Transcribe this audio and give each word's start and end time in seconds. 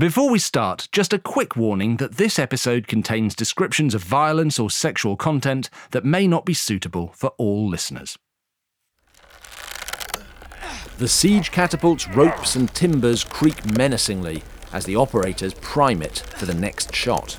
Before 0.00 0.30
we 0.30 0.38
start, 0.38 0.88
just 0.92 1.12
a 1.12 1.18
quick 1.18 1.56
warning 1.56 1.98
that 1.98 2.16
this 2.16 2.38
episode 2.38 2.86
contains 2.86 3.34
descriptions 3.34 3.94
of 3.94 4.02
violence 4.02 4.58
or 4.58 4.70
sexual 4.70 5.14
content 5.14 5.68
that 5.90 6.06
may 6.06 6.26
not 6.26 6.46
be 6.46 6.54
suitable 6.54 7.12
for 7.14 7.34
all 7.36 7.68
listeners. 7.68 8.16
The 10.96 11.06
siege 11.06 11.50
catapult's 11.52 12.08
ropes 12.08 12.56
and 12.56 12.72
timbers 12.72 13.24
creak 13.24 13.76
menacingly 13.76 14.42
as 14.72 14.86
the 14.86 14.96
operators 14.96 15.52
prime 15.60 16.00
it 16.00 16.20
for 16.34 16.46
the 16.46 16.54
next 16.54 16.94
shot. 16.94 17.36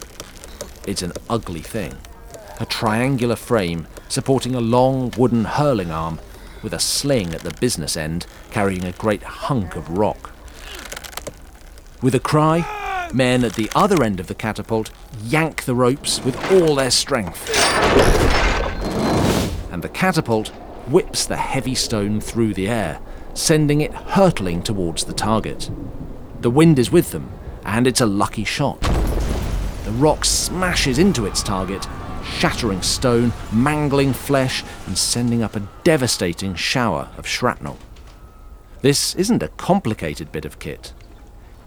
It's 0.86 1.02
an 1.02 1.14
ugly 1.32 1.62
thing. 1.62 1.98
A 2.60 2.68
triangular 2.68 3.38
frame 3.38 3.88
supporting 4.08 4.54
a 4.54 4.62
long 4.62 5.12
wooden 5.18 5.46
hurling 5.46 5.90
arm 5.90 6.20
with 6.62 6.76
a 6.76 6.80
sling 6.80 7.34
at 7.34 7.42
the 7.42 7.58
business 7.60 7.98
end 7.98 8.28
carrying 8.52 8.86
a 8.86 8.92
great 8.92 9.24
hunk 9.24 9.76
of 9.76 9.90
rock. 9.90 10.31
With 12.02 12.16
a 12.16 12.20
cry, 12.20 13.10
men 13.14 13.44
at 13.44 13.54
the 13.54 13.70
other 13.76 14.04
end 14.04 14.20
of 14.20 14.26
the 14.26 14.34
catapult 14.34 14.90
yank 15.24 15.66
the 15.66 15.76
ropes 15.76 16.24
with 16.26 16.36
all 16.52 16.74
their 16.74 16.90
strength. 16.90 17.48
And 19.72 19.84
the 19.84 19.90
catapult 19.90 20.48
whips 20.88 21.28
the 21.28 21.38
heavy 21.38 21.76
stone 21.76 22.20
through 22.20 22.56
the 22.56 22.68
air, 22.68 23.00
sending 23.36 23.82
it 23.82 23.94
hurtling 23.94 24.64
towards 24.64 25.04
the 25.06 25.14
target. 25.14 25.70
The 26.40 26.50
wind 26.50 26.80
is 26.80 26.92
with 26.92 27.12
them, 27.12 27.30
and 27.64 27.86
it's 27.86 28.02
a 28.02 28.08
lucky 28.08 28.46
shot. 28.46 28.82
The 28.82 29.92
rock 29.92 30.26
smashes 30.26 30.98
into 30.98 31.28
its 31.28 31.44
target, 31.44 31.88
shattering 32.26 32.82
stone, 32.82 33.32
mangling 33.54 34.14
flesh, 34.14 34.64
and 34.88 34.98
sending 34.98 35.44
up 35.44 35.56
a 35.56 35.68
devastating 35.84 36.56
shower 36.56 37.10
of 37.16 37.28
shrapnel. 37.28 37.78
This 38.82 39.14
isn't 39.14 39.44
a 39.44 39.50
complicated 39.50 40.32
bit 40.32 40.46
of 40.46 40.58
kit. 40.58 40.94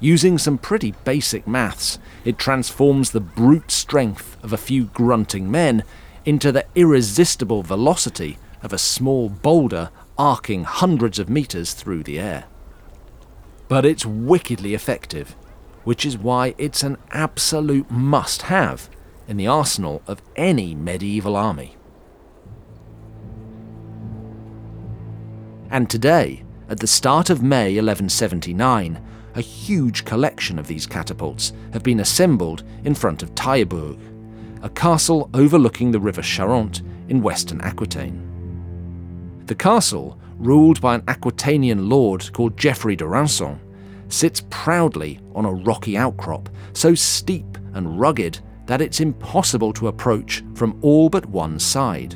Using 0.01 0.39
some 0.39 0.59
pretty 0.59 0.93
basic 1.05 1.47
maths, 1.47 1.99
it 2.25 2.39
transforms 2.39 3.11
the 3.11 3.21
brute 3.21 3.71
strength 3.71 4.37
of 4.43 4.53
a 4.53 4.59
few 4.59 4.85
grunting 4.85 5.51
men 5.51 5.83
into 6.25 6.53
the 6.53 6.67
irresistible 6.75 7.63
velocity 7.63 8.39
of 8.63 8.73
a 8.73 8.79
small 8.79 9.29
boulder 9.29 9.91
arcing 10.19 10.65
hundreds 10.65 11.19
of 11.19 11.29
meters 11.29 11.75
through 11.75 12.03
the 12.03 12.19
air. 12.19 12.45
But 13.69 13.85
it's 13.85 14.07
wickedly 14.07 14.75
effective, 14.75 15.37
which 15.85 16.05
is 16.05 16.19
why 16.19 16.55
it's 16.59 16.83
an 16.83 16.97
absolute 17.11 17.91
must 17.91 18.43
have 18.43 18.89
in 19.27 19.37
the 19.37 19.47
arsenal 19.47 20.03
of 20.07 20.23
any 20.37 20.75
medieval 20.75 21.37
army. 21.37 21.77
And 25.71 25.91
today, 25.91 26.45
at 26.69 26.81
the 26.81 26.87
start 26.87 27.31
of 27.31 27.43
May 27.43 27.75
1179, 27.75 29.01
a 29.35 29.41
huge 29.41 30.05
collection 30.05 30.59
of 30.59 30.67
these 30.67 30.87
catapults 30.87 31.53
have 31.73 31.83
been 31.83 32.01
assembled 32.01 32.63
in 32.85 32.95
front 32.95 33.23
of 33.23 33.35
Taillebourg, 33.35 33.99
a 34.63 34.69
castle 34.71 35.29
overlooking 35.35 35.91
the 35.91 36.01
river 36.01 36.23
Charente 36.23 36.83
in 37.09 37.21
western 37.21 37.61
Aquitaine. 37.61 39.43
The 39.47 39.55
castle, 39.55 40.19
ruled 40.39 40.81
by 40.81 40.95
an 40.95 41.03
Aquitanian 41.03 41.89
lord 41.89 42.33
called 42.33 42.57
Geoffrey 42.57 42.97
de 42.97 43.05
Rançon, 43.05 43.59
sits 44.09 44.43
proudly 44.51 45.21
on 45.35 45.45
a 45.45 45.53
rocky 45.53 45.97
outcrop, 45.97 46.49
so 46.73 46.95
steep 46.95 47.59
and 47.75 47.99
rugged 47.99 48.39
that 48.67 48.81
it's 48.81 49.01
impossible 49.01 49.73
to 49.73 49.89
approach 49.89 50.43
from 50.55 50.79
all 50.81 51.09
but 51.09 51.27
one 51.27 51.59
side. 51.59 52.15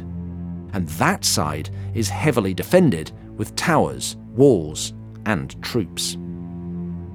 And 0.73 0.89
that 0.91 1.25
side 1.25 1.71
is 1.95 2.09
heavily 2.09 2.55
defended 2.55 3.11
with 3.37 3.57
towers, 3.57 4.17
walls, 4.35 4.95
and 5.27 5.61
troops. 5.63 6.17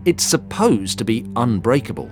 It's 0.05 0.23
supposed 0.23 0.97
to 0.97 1.05
be 1.05 1.25
unbreakable. 1.37 2.11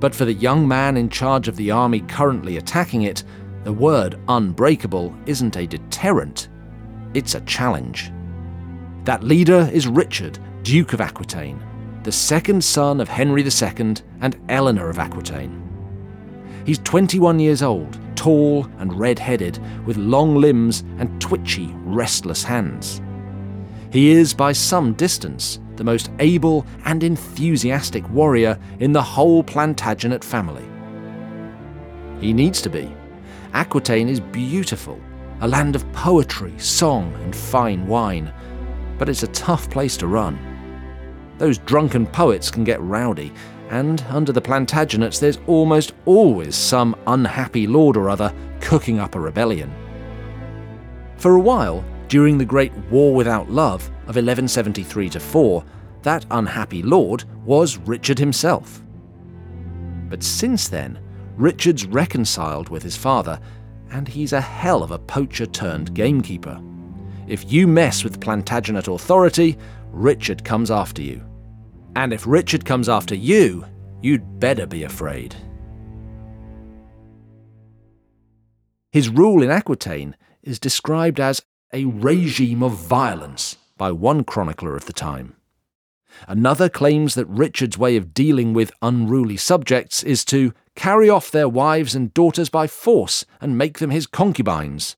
But 0.00 0.14
for 0.14 0.24
the 0.24 0.32
young 0.32 0.66
man 0.66 0.96
in 0.96 1.10
charge 1.10 1.48
of 1.48 1.56
the 1.56 1.70
army 1.70 2.00
currently 2.00 2.56
attacking 2.56 3.02
it, 3.02 3.24
the 3.64 3.72
word 3.72 4.18
unbreakable 4.28 5.14
isn't 5.26 5.56
a 5.56 5.66
deterrent, 5.66 6.48
it's 7.12 7.34
a 7.34 7.40
challenge. 7.42 8.10
That 9.04 9.22
leader 9.22 9.68
is 9.72 9.86
Richard, 9.86 10.38
Duke 10.62 10.94
of 10.94 11.00
Aquitaine, 11.00 11.62
the 12.04 12.12
second 12.12 12.64
son 12.64 13.00
of 13.00 13.08
Henry 13.08 13.42
II 13.42 13.96
and 14.20 14.36
Eleanor 14.48 14.88
of 14.88 14.98
Aquitaine. 14.98 15.62
He's 16.64 16.78
21 16.78 17.38
years 17.38 17.62
old, 17.62 17.98
tall 18.16 18.66
and 18.78 18.98
red 18.98 19.18
headed, 19.18 19.58
with 19.84 19.96
long 19.96 20.36
limbs 20.36 20.84
and 20.98 21.20
twitchy, 21.20 21.70
restless 21.84 22.42
hands. 22.42 23.02
He 23.90 24.10
is, 24.10 24.32
by 24.32 24.52
some 24.52 24.94
distance, 24.94 25.60
the 25.76 25.84
most 25.84 26.10
able 26.18 26.66
and 26.84 27.02
enthusiastic 27.02 28.08
warrior 28.10 28.58
in 28.80 28.92
the 28.92 29.02
whole 29.02 29.42
Plantagenet 29.42 30.24
family. 30.24 30.64
He 32.20 32.32
needs 32.32 32.62
to 32.62 32.70
be. 32.70 32.94
Aquitaine 33.52 34.08
is 34.08 34.20
beautiful, 34.20 35.00
a 35.40 35.48
land 35.48 35.76
of 35.76 35.90
poetry, 35.92 36.54
song, 36.58 37.14
and 37.22 37.34
fine 37.34 37.86
wine, 37.86 38.32
but 38.98 39.08
it's 39.08 39.22
a 39.22 39.28
tough 39.28 39.70
place 39.70 39.96
to 39.98 40.06
run. 40.06 40.38
Those 41.38 41.58
drunken 41.58 42.06
poets 42.06 42.50
can 42.50 42.64
get 42.64 42.80
rowdy, 42.80 43.32
and 43.70 44.02
under 44.08 44.32
the 44.32 44.40
Plantagenets 44.40 45.20
there's 45.20 45.38
almost 45.46 45.92
always 46.04 46.54
some 46.54 46.96
unhappy 47.06 47.66
lord 47.66 47.96
or 47.96 48.08
other 48.08 48.32
cooking 48.60 48.98
up 48.98 49.14
a 49.14 49.20
rebellion. 49.20 49.74
For 51.16 51.34
a 51.36 51.40
while, 51.40 51.84
during 52.08 52.38
the 52.38 52.44
Great 52.44 52.72
War 52.90 53.14
Without 53.14 53.50
Love 53.50 53.90
of 54.06 54.16
1173 54.16 55.10
to 55.10 55.20
4, 55.20 55.64
that 56.02 56.24
unhappy 56.30 56.82
lord 56.82 57.24
was 57.44 57.78
Richard 57.78 58.18
himself. 58.18 58.82
But 60.08 60.22
since 60.22 60.68
then, 60.68 61.00
Richard's 61.36 61.84
reconciled 61.84 62.68
with 62.68 62.82
his 62.82 62.96
father, 62.96 63.40
and 63.90 64.06
he's 64.06 64.32
a 64.32 64.40
hell 64.40 64.82
of 64.82 64.90
a 64.90 64.98
poacher 64.98 65.46
turned 65.46 65.94
gamekeeper. 65.94 66.60
If 67.26 67.50
you 67.52 67.66
mess 67.66 68.04
with 68.04 68.20
Plantagenet 68.20 68.86
authority, 68.86 69.58
Richard 69.90 70.44
comes 70.44 70.70
after 70.70 71.02
you. 71.02 71.24
And 71.96 72.12
if 72.12 72.26
Richard 72.26 72.64
comes 72.64 72.88
after 72.88 73.14
you, 73.14 73.64
you'd 74.00 74.38
better 74.38 74.66
be 74.66 74.84
afraid. 74.84 75.34
His 78.92 79.08
rule 79.08 79.42
in 79.42 79.50
Aquitaine 79.50 80.16
is 80.42 80.60
described 80.60 81.18
as 81.18 81.42
a 81.72 81.84
regime 81.84 82.62
of 82.62 82.72
violence 82.72 83.56
by 83.76 83.92
one 83.92 84.24
chronicler 84.24 84.76
of 84.76 84.86
the 84.86 84.92
time. 84.92 85.36
Another 86.26 86.68
claims 86.68 87.14
that 87.14 87.26
Richard's 87.26 87.76
way 87.76 87.96
of 87.96 88.14
dealing 88.14 88.54
with 88.54 88.72
unruly 88.80 89.36
subjects 89.36 90.02
is 90.02 90.24
to 90.26 90.52
carry 90.74 91.08
off 91.08 91.30
their 91.30 91.48
wives 91.48 91.94
and 91.94 92.14
daughters 92.14 92.48
by 92.48 92.66
force 92.66 93.24
and 93.40 93.58
make 93.58 93.78
them 93.78 93.90
his 93.90 94.06
concubines, 94.06 94.96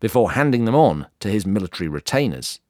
before 0.00 0.32
handing 0.32 0.64
them 0.64 0.74
on 0.74 1.06
to 1.20 1.30
his 1.30 1.46
military 1.46 1.88
retainers. 1.88 2.60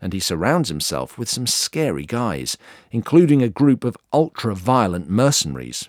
And 0.00 0.12
he 0.12 0.20
surrounds 0.20 0.68
himself 0.68 1.16
with 1.16 1.28
some 1.28 1.46
scary 1.46 2.04
guys, 2.04 2.58
including 2.90 3.42
a 3.42 3.48
group 3.48 3.84
of 3.84 3.96
ultra 4.12 4.54
violent 4.54 5.08
mercenaries. 5.08 5.88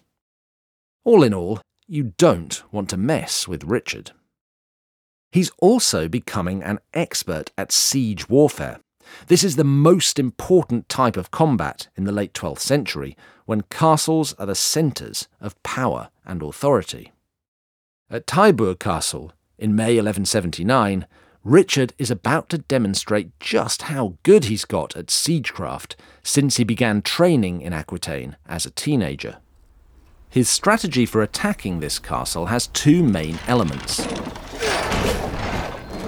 All 1.04 1.24
in 1.24 1.34
all, 1.34 1.62
you 1.88 2.14
don't 2.18 2.64
want 2.72 2.90
to 2.92 2.98
mess 2.98 3.48
with 3.48 3.64
Richard. 3.64 4.12
He's 5.34 5.52
also 5.58 6.08
becoming 6.08 6.62
an 6.62 6.78
expert 6.94 7.50
at 7.58 7.72
siege 7.72 8.30
warfare. 8.30 8.80
This 9.26 9.44
is 9.44 9.56
the 9.56 9.64
most 9.64 10.20
important 10.20 10.88
type 10.90 11.18
of 11.18 11.32
combat 11.32 11.88
in 11.96 12.04
the 12.04 12.12
late 12.12 12.34
12th 12.34 12.60
century, 12.60 13.18
when 13.48 13.62
castles 13.62 14.34
are 14.34 14.46
the 14.46 14.54
centres 14.54 15.28
of 15.42 15.62
power 15.64 16.10
and 16.24 16.44
authority. 16.44 17.12
At 18.12 18.28
Taillebourg 18.28 18.78
Castle, 18.78 19.34
in 19.58 19.76
May 19.76 19.96
1179, 19.96 21.08
Richard 21.44 21.94
is 21.98 22.12
about 22.12 22.48
to 22.50 22.60
demonstrate 22.60 23.32
just 23.40 23.84
how 23.84 24.18
good 24.22 24.46
he's 24.46 24.66
got 24.66 24.96
at 24.96 25.08
siegecraft 25.08 25.96
since 26.22 26.58
he 26.58 26.64
began 26.64 27.02
training 27.02 27.62
in 27.62 27.74
Aquitaine 27.74 28.36
as 28.46 28.68
a 28.68 28.72
teenager. 28.72 29.38
His 30.30 30.48
strategy 30.48 31.08
for 31.08 31.24
attacking 31.24 31.80
this 31.80 31.98
castle 31.98 32.46
has 32.46 32.68
two 32.68 33.02
main 33.02 33.40
elements 33.48 34.06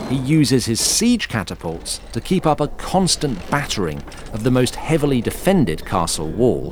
he 0.10 0.18
uses 0.18 0.66
his 0.66 0.80
siege 0.80 1.28
catapults 1.28 2.00
to 2.12 2.22
keep 2.22 2.46
up 2.46 2.60
a 2.60 2.68
constant 2.68 3.50
battering 3.50 4.04
of 4.34 4.44
the 4.44 4.52
most 4.52 4.76
heavily 4.76 5.22
defended 5.22 5.86
castle 5.86 6.30
wall, 6.30 6.70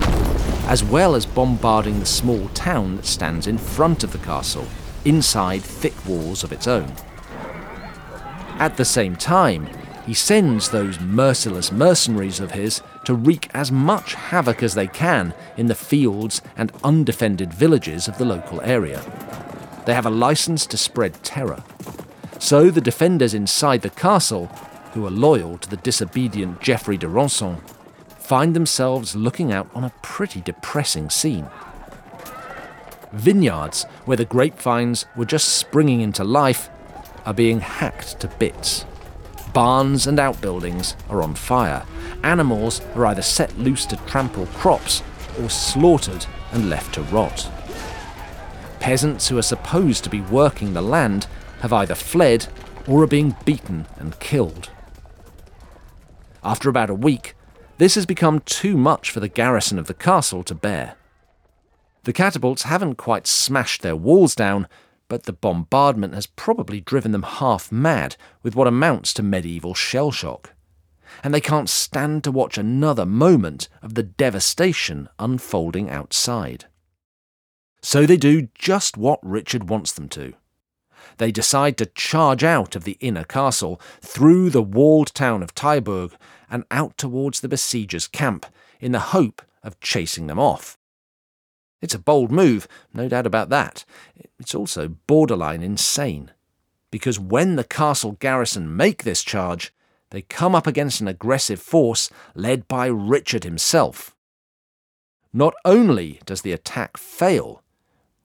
as 0.67 0.83
well 0.83 1.15
as 1.15 1.25
bombarding 1.25 1.99
the 1.99 2.05
small 2.05 2.47
town 2.49 2.95
that 2.95 3.05
stands 3.05 3.47
in 3.47 3.57
front 3.57 4.03
of 4.03 4.11
the 4.11 4.19
castle, 4.19 4.67
inside 5.05 5.61
thick 5.61 5.93
walls 6.05 6.43
of 6.43 6.51
its 6.51 6.67
own. 6.67 6.91
At 8.59 8.77
the 8.77 8.85
same 8.85 9.15
time, 9.15 9.67
he 10.05 10.13
sends 10.13 10.69
those 10.69 10.99
merciless 10.99 11.71
mercenaries 11.71 12.39
of 12.39 12.51
his 12.51 12.81
to 13.05 13.15
wreak 13.15 13.49
as 13.53 13.71
much 13.71 14.13
havoc 14.13 14.61
as 14.61 14.75
they 14.75 14.87
can 14.87 15.33
in 15.57 15.67
the 15.67 15.75
fields 15.75 16.41
and 16.55 16.71
undefended 16.83 17.53
villages 17.53 18.07
of 18.07 18.17
the 18.17 18.25
local 18.25 18.61
area. 18.61 19.01
They 19.85 19.93
have 19.93 20.05
a 20.05 20.11
license 20.11 20.65
to 20.67 20.77
spread 20.77 21.23
terror, 21.23 21.63
so 22.43 22.69
the 22.69 22.81
defenders 22.81 23.33
inside 23.33 23.81
the 23.81 23.89
castle, 23.89 24.47
who 24.91 25.05
are 25.05 25.09
loyal 25.09 25.57
to 25.57 25.69
the 25.69 25.77
disobedient 25.77 26.59
Geoffrey 26.59 26.97
de 26.97 27.07
Rançon, 27.07 27.57
find 28.19 28.53
themselves 28.53 29.15
looking 29.15 29.53
out 29.53 29.69
on 29.73 29.85
a 29.85 29.93
pretty 30.01 30.41
depressing 30.41 31.09
scene. 31.09 31.47
Vineyards, 33.13 33.85
where 34.03 34.17
the 34.17 34.25
grapevines 34.25 35.05
were 35.15 35.23
just 35.23 35.55
springing 35.55 36.01
into 36.01 36.25
life, 36.25 36.69
are 37.25 37.33
being 37.33 37.61
hacked 37.61 38.19
to 38.19 38.27
bits. 38.27 38.83
Barns 39.53 40.05
and 40.05 40.19
outbuildings 40.19 40.97
are 41.09 41.23
on 41.23 41.35
fire. 41.35 41.85
Animals 42.23 42.81
are 42.93 43.05
either 43.05 43.21
set 43.21 43.57
loose 43.57 43.85
to 43.85 43.95
trample 44.05 44.47
crops 44.47 45.01
or 45.41 45.49
slaughtered 45.49 46.25
and 46.51 46.69
left 46.69 46.95
to 46.95 47.03
rot. 47.03 47.49
Peasants 48.81 49.29
who 49.29 49.37
are 49.37 49.41
supposed 49.41 50.03
to 50.03 50.09
be 50.09 50.19
working 50.19 50.73
the 50.73 50.81
land 50.81 51.25
have 51.63 51.71
either 51.71 51.95
fled 51.95 52.45
or 52.89 53.01
are 53.01 53.07
being 53.07 53.33
beaten 53.45 53.85
and 53.95 54.19
killed. 54.19 54.69
After 56.43 56.67
about 56.69 56.89
a 56.89 56.93
week, 56.93 57.35
this 57.77 57.95
has 57.95 58.05
become 58.05 58.41
too 58.41 58.75
much 58.75 59.09
for 59.09 59.21
the 59.21 59.29
garrison 59.29 59.79
of 59.79 59.87
the 59.87 59.93
castle 59.93 60.43
to 60.43 60.53
bear. 60.53 60.95
The 62.03 62.11
catapults 62.11 62.63
haven't 62.63 62.95
quite 62.95 63.25
smashed 63.25 63.81
their 63.81 63.95
walls 63.95 64.35
down, 64.35 64.67
but 65.07 65.23
the 65.23 65.31
bombardment 65.31 66.13
has 66.13 66.25
probably 66.25 66.81
driven 66.81 67.13
them 67.13 67.23
half 67.23 67.71
mad 67.71 68.17
with 68.41 68.57
what 68.57 68.67
amounts 68.67 69.13
to 69.13 69.23
medieval 69.23 69.73
shell 69.73 70.11
shock. 70.11 70.53
And 71.23 71.33
they 71.33 71.39
can't 71.39 71.69
stand 71.69 72.25
to 72.25 72.31
watch 72.31 72.57
another 72.57 73.05
moment 73.05 73.69
of 73.81 73.93
the 73.93 74.03
devastation 74.03 75.07
unfolding 75.17 75.89
outside. 75.89 76.65
So 77.81 78.05
they 78.05 78.17
do 78.17 78.49
just 78.53 78.97
what 78.97 79.19
Richard 79.23 79.69
wants 79.69 79.93
them 79.93 80.09
to. 80.09 80.33
They 81.17 81.31
decide 81.31 81.77
to 81.77 81.85
charge 81.85 82.43
out 82.43 82.75
of 82.75 82.83
the 82.83 82.97
inner 82.99 83.23
castle, 83.23 83.79
through 84.01 84.49
the 84.49 84.61
walled 84.61 85.13
town 85.13 85.43
of 85.43 85.55
Taillebourg, 85.55 86.13
and 86.49 86.65
out 86.71 86.97
towards 86.97 87.39
the 87.41 87.49
besiegers' 87.49 88.07
camp, 88.07 88.45
in 88.79 88.91
the 88.91 88.99
hope 88.99 89.41
of 89.63 89.79
chasing 89.79 90.27
them 90.27 90.39
off. 90.39 90.77
It's 91.81 91.93
a 91.93 91.99
bold 91.99 92.31
move, 92.31 92.67
no 92.93 93.09
doubt 93.09 93.25
about 93.25 93.49
that. 93.49 93.83
It's 94.39 94.55
also 94.55 94.87
borderline 95.07 95.61
insane. 95.61 96.31
Because 96.91 97.19
when 97.19 97.55
the 97.55 97.63
castle 97.63 98.13
garrison 98.13 98.77
make 98.77 99.03
this 99.03 99.23
charge, 99.23 99.73
they 100.11 100.21
come 100.21 100.53
up 100.53 100.67
against 100.67 101.01
an 101.01 101.07
aggressive 101.07 101.59
force 101.59 102.09
led 102.35 102.67
by 102.67 102.85
Richard 102.85 103.43
himself. 103.43 104.15
Not 105.33 105.55
only 105.65 106.21
does 106.25 106.43
the 106.43 106.51
attack 106.51 106.97
fail, 106.97 107.62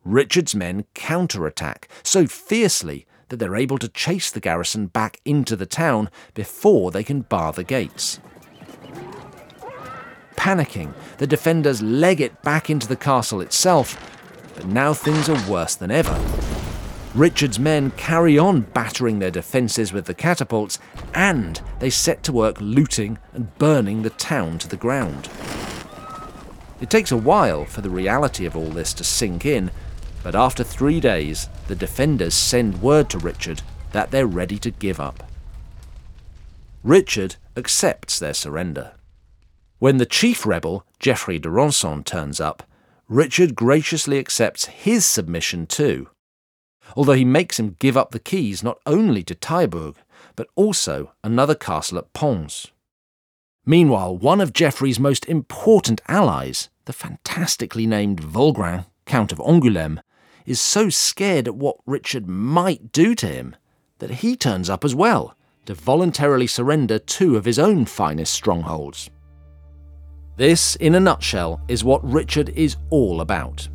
Richard's 0.04 0.54
men 0.54 0.84
counterattack 0.94 1.88
so 2.02 2.26
fiercely 2.26 3.06
that 3.28 3.36
they're 3.36 3.56
able 3.56 3.78
to 3.78 3.88
chase 3.88 4.30
the 4.30 4.40
garrison 4.40 4.86
back 4.86 5.20
into 5.24 5.54
the 5.56 5.66
town 5.66 6.10
before 6.34 6.90
they 6.90 7.04
can 7.04 7.22
bar 7.22 7.52
the 7.52 7.64
gates. 7.64 8.20
Panicking, 10.36 10.94
the 11.18 11.26
defenders 11.26 11.82
leg 11.82 12.20
it 12.20 12.42
back 12.42 12.70
into 12.70 12.86
the 12.86 12.96
castle 12.96 13.40
itself, 13.40 13.96
but 14.54 14.66
now 14.66 14.94
things 14.94 15.28
are 15.28 15.50
worse 15.50 15.74
than 15.74 15.90
ever. 15.90 16.18
Richard's 17.14 17.58
men 17.58 17.90
carry 17.92 18.38
on 18.38 18.60
battering 18.60 19.18
their 19.18 19.30
defences 19.30 19.92
with 19.92 20.04
the 20.04 20.14
catapults, 20.14 20.78
and 21.12 21.60
they 21.80 21.90
set 21.90 22.22
to 22.22 22.32
work 22.32 22.56
looting 22.60 23.18
and 23.32 23.56
burning 23.58 24.02
the 24.02 24.10
town 24.10 24.58
to 24.58 24.68
the 24.68 24.76
ground. 24.76 25.28
It 26.80 26.90
takes 26.90 27.10
a 27.10 27.16
while 27.16 27.64
for 27.64 27.80
the 27.80 27.90
reality 27.90 28.46
of 28.46 28.56
all 28.56 28.70
this 28.70 28.94
to 28.94 29.04
sink 29.04 29.44
in, 29.44 29.72
but 30.28 30.36
after 30.36 30.62
three 30.62 31.00
days, 31.00 31.48
the 31.68 31.74
defenders 31.74 32.34
send 32.34 32.82
word 32.82 33.08
to 33.08 33.16
Richard 33.16 33.62
that 33.92 34.10
they're 34.10 34.26
ready 34.26 34.58
to 34.58 34.70
give 34.70 35.00
up. 35.00 35.22
Richard 36.84 37.36
accepts 37.56 38.18
their 38.18 38.34
surrender. 38.34 38.92
When 39.78 39.96
the 39.96 40.04
chief 40.04 40.44
rebel, 40.44 40.84
Geoffrey 40.98 41.38
de 41.38 41.48
Rançon, 41.48 42.04
turns 42.04 42.40
up, 42.40 42.62
Richard 43.08 43.54
graciously 43.54 44.18
accepts 44.18 44.66
his 44.66 45.06
submission 45.06 45.66
too, 45.66 46.10
although 46.94 47.14
he 47.14 47.24
makes 47.24 47.58
him 47.58 47.76
give 47.78 47.96
up 47.96 48.10
the 48.10 48.18
keys 48.18 48.62
not 48.62 48.78
only 48.84 49.22
to 49.22 49.34
Taillebourg, 49.34 49.96
but 50.36 50.48
also 50.56 51.14
another 51.24 51.54
castle 51.54 51.96
at 51.96 52.12
Pons. 52.12 52.66
Meanwhile, 53.64 54.18
one 54.18 54.42
of 54.42 54.52
Geoffrey's 54.52 55.00
most 55.00 55.24
important 55.24 56.02
allies, 56.06 56.68
the 56.84 56.92
fantastically 56.92 57.86
named 57.86 58.20
Vulgrin, 58.20 58.84
Count 59.06 59.32
of 59.32 59.38
Angoulême, 59.38 60.00
is 60.48 60.58
so 60.58 60.88
scared 60.88 61.46
at 61.46 61.54
what 61.54 61.76
Richard 61.84 62.26
might 62.26 62.90
do 62.90 63.14
to 63.14 63.26
him 63.26 63.54
that 63.98 64.10
he 64.10 64.34
turns 64.34 64.70
up 64.70 64.82
as 64.82 64.94
well 64.94 65.36
to 65.66 65.74
voluntarily 65.74 66.46
surrender 66.46 66.98
two 66.98 67.36
of 67.36 67.44
his 67.44 67.58
own 67.58 67.84
finest 67.84 68.32
strongholds. 68.32 69.10
This, 70.36 70.74
in 70.76 70.94
a 70.94 71.00
nutshell, 71.00 71.60
is 71.68 71.84
what 71.84 72.02
Richard 72.02 72.48
is 72.50 72.76
all 72.88 73.20
about. 73.20 73.68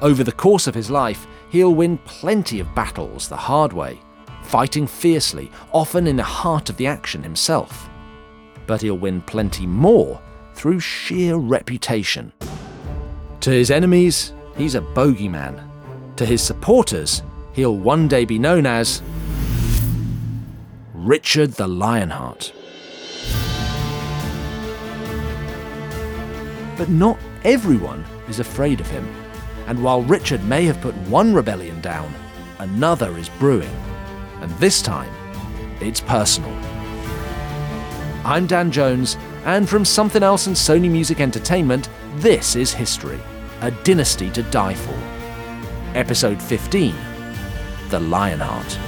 Over 0.00 0.22
the 0.22 0.30
course 0.30 0.68
of 0.68 0.74
his 0.74 0.88
life, 0.88 1.26
he'll 1.50 1.74
win 1.74 1.98
plenty 1.98 2.60
of 2.60 2.72
battles 2.76 3.28
the 3.28 3.36
hard 3.36 3.72
way, 3.72 3.98
fighting 4.44 4.86
fiercely, 4.86 5.50
often 5.72 6.06
in 6.06 6.16
the 6.16 6.22
heart 6.22 6.70
of 6.70 6.76
the 6.76 6.86
action 6.86 7.24
himself. 7.24 7.88
But 8.68 8.82
he'll 8.82 8.98
win 8.98 9.22
plenty 9.22 9.66
more 9.66 10.22
through 10.54 10.78
sheer 10.78 11.36
reputation. 11.36 12.32
To 13.40 13.50
his 13.50 13.72
enemies, 13.72 14.32
he's 14.60 14.74
a 14.74 14.80
bogeyman. 14.80 15.66
To 16.16 16.26
his 16.26 16.42
supporters, 16.42 17.22
he'll 17.52 17.76
one 17.76 18.08
day 18.08 18.24
be 18.24 18.38
known 18.38 18.66
as 18.66 19.02
Richard 20.92 21.52
the 21.52 21.66
Lionheart. 21.66 22.52
But 26.76 26.88
not 26.90 27.18
everyone 27.44 28.04
is 28.28 28.40
afraid 28.40 28.80
of 28.80 28.90
him. 28.90 29.08
And 29.66 29.82
while 29.82 30.02
Richard 30.02 30.44
may 30.44 30.64
have 30.64 30.80
put 30.80 30.94
one 31.08 31.32
rebellion 31.34 31.80
down, 31.80 32.12
another 32.58 33.16
is 33.16 33.28
brewing. 33.28 33.74
And 34.40 34.50
this 34.52 34.82
time, 34.82 35.12
it's 35.80 36.00
personal. 36.00 36.52
I'm 38.24 38.46
Dan 38.46 38.70
Jones, 38.70 39.16
and 39.44 39.68
from 39.68 39.84
Somethin' 39.84 40.22
Else 40.22 40.46
and 40.46 40.56
Sony 40.56 40.90
Music 40.90 41.20
Entertainment, 41.20 41.88
this 42.16 42.56
is 42.56 42.74
History, 42.74 43.18
a 43.62 43.70
dynasty 43.84 44.30
to 44.30 44.42
die 44.44 44.74
for. 44.74 44.98
Episode 45.94 46.42
15 46.42 46.94
The 47.90 48.00
Lionheart. 48.00 48.78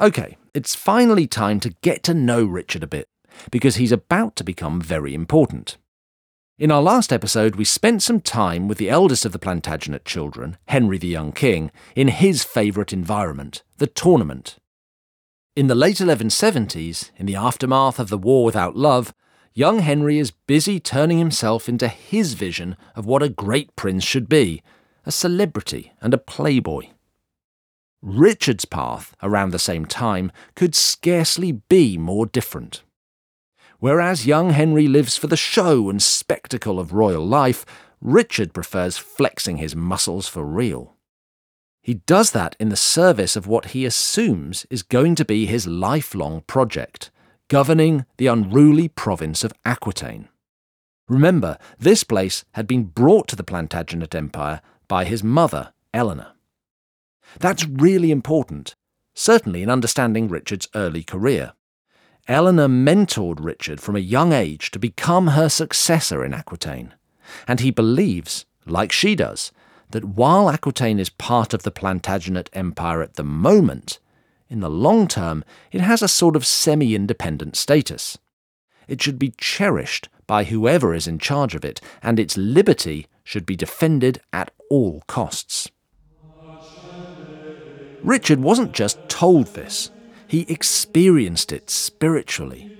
Okay, 0.00 0.38
it's 0.54 0.74
finally 0.74 1.26
time 1.26 1.60
to 1.60 1.74
get 1.82 2.02
to 2.04 2.14
know 2.14 2.42
Richard 2.42 2.82
a 2.82 2.86
bit, 2.86 3.06
because 3.50 3.76
he's 3.76 3.92
about 3.92 4.34
to 4.36 4.44
become 4.44 4.80
very 4.80 5.12
important. 5.12 5.76
In 6.60 6.70
our 6.70 6.82
last 6.82 7.10
episode, 7.10 7.56
we 7.56 7.64
spent 7.64 8.02
some 8.02 8.20
time 8.20 8.68
with 8.68 8.76
the 8.76 8.90
eldest 8.90 9.24
of 9.24 9.32
the 9.32 9.38
Plantagenet 9.38 10.04
children, 10.04 10.58
Henry 10.66 10.98
the 10.98 11.08
Young 11.08 11.32
King, 11.32 11.70
in 11.96 12.08
his 12.08 12.44
favourite 12.44 12.92
environment, 12.92 13.62
the 13.78 13.86
tournament. 13.86 14.58
In 15.56 15.68
the 15.68 15.74
late 15.74 15.96
1170s, 15.96 17.12
in 17.16 17.24
the 17.24 17.34
aftermath 17.34 17.98
of 17.98 18.10
the 18.10 18.18
War 18.18 18.44
Without 18.44 18.76
Love, 18.76 19.14
young 19.54 19.78
Henry 19.78 20.18
is 20.18 20.32
busy 20.32 20.78
turning 20.78 21.16
himself 21.16 21.66
into 21.66 21.88
his 21.88 22.34
vision 22.34 22.76
of 22.94 23.06
what 23.06 23.22
a 23.22 23.30
great 23.30 23.74
prince 23.74 24.04
should 24.04 24.28
be 24.28 24.62
a 25.06 25.10
celebrity 25.10 25.94
and 26.02 26.12
a 26.12 26.18
playboy. 26.18 26.88
Richard's 28.02 28.66
path 28.66 29.16
around 29.22 29.52
the 29.52 29.58
same 29.58 29.86
time 29.86 30.30
could 30.54 30.74
scarcely 30.74 31.52
be 31.52 31.96
more 31.96 32.26
different. 32.26 32.82
Whereas 33.80 34.26
young 34.26 34.50
Henry 34.50 34.86
lives 34.86 35.16
for 35.16 35.26
the 35.26 35.38
show 35.38 35.88
and 35.88 36.02
spectacle 36.02 36.78
of 36.78 36.92
royal 36.92 37.26
life, 37.26 37.64
Richard 38.00 38.52
prefers 38.52 38.98
flexing 38.98 39.56
his 39.56 39.74
muscles 39.74 40.28
for 40.28 40.44
real. 40.44 40.96
He 41.82 41.94
does 41.94 42.32
that 42.32 42.56
in 42.60 42.68
the 42.68 42.76
service 42.76 43.36
of 43.36 43.46
what 43.46 43.70
he 43.70 43.86
assumes 43.86 44.66
is 44.68 44.82
going 44.82 45.14
to 45.14 45.24
be 45.24 45.46
his 45.46 45.66
lifelong 45.66 46.42
project, 46.42 47.10
governing 47.48 48.04
the 48.18 48.26
unruly 48.26 48.86
province 48.86 49.44
of 49.44 49.54
Aquitaine. 49.64 50.28
Remember, 51.08 51.56
this 51.78 52.04
place 52.04 52.44
had 52.52 52.66
been 52.66 52.84
brought 52.84 53.28
to 53.28 53.36
the 53.36 53.42
Plantagenet 53.42 54.14
Empire 54.14 54.60
by 54.88 55.04
his 55.04 55.24
mother, 55.24 55.72
Eleanor. 55.94 56.32
That's 57.38 57.66
really 57.66 58.10
important, 58.10 58.74
certainly 59.14 59.62
in 59.62 59.70
understanding 59.70 60.28
Richard's 60.28 60.68
early 60.74 61.02
career. 61.02 61.54
Eleanor 62.30 62.68
mentored 62.68 63.44
Richard 63.44 63.80
from 63.80 63.96
a 63.96 63.98
young 63.98 64.32
age 64.32 64.70
to 64.70 64.78
become 64.78 65.26
her 65.26 65.48
successor 65.48 66.24
in 66.24 66.32
Aquitaine, 66.32 66.94
and 67.48 67.58
he 67.58 67.72
believes, 67.72 68.46
like 68.66 68.92
she 68.92 69.16
does, 69.16 69.50
that 69.90 70.04
while 70.04 70.48
Aquitaine 70.48 71.00
is 71.00 71.10
part 71.10 71.52
of 71.52 71.64
the 71.64 71.72
Plantagenet 71.72 72.48
Empire 72.52 73.02
at 73.02 73.14
the 73.14 73.24
moment, 73.24 73.98
in 74.48 74.60
the 74.60 74.70
long 74.70 75.08
term 75.08 75.42
it 75.72 75.80
has 75.80 76.02
a 76.02 76.08
sort 76.08 76.36
of 76.36 76.46
semi 76.46 76.94
independent 76.94 77.56
status. 77.56 78.16
It 78.86 79.02
should 79.02 79.18
be 79.18 79.34
cherished 79.36 80.08
by 80.28 80.44
whoever 80.44 80.94
is 80.94 81.08
in 81.08 81.18
charge 81.18 81.56
of 81.56 81.64
it, 81.64 81.80
and 82.00 82.20
its 82.20 82.36
liberty 82.36 83.08
should 83.24 83.44
be 83.44 83.56
defended 83.56 84.20
at 84.32 84.52
all 84.70 85.02
costs. 85.08 85.68
Richard 88.04 88.38
wasn't 88.38 88.70
just 88.70 89.00
told 89.08 89.48
this, 89.48 89.90
he 90.30 90.46
experienced 90.48 91.50
it 91.50 91.68
spiritually. 91.68 92.70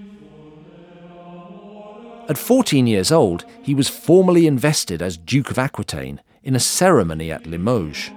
At 2.28 2.38
14 2.38 2.86
years 2.86 3.10
old, 3.10 3.44
he 3.60 3.74
was 3.74 3.88
formally 3.88 4.46
invested 4.46 5.02
as 5.02 5.16
Duke 5.16 5.50
of 5.50 5.58
Aquitaine 5.58 6.20
in 6.44 6.54
a 6.54 6.60
ceremony 6.60 7.32
at 7.32 7.48
Limoges. 7.48 8.12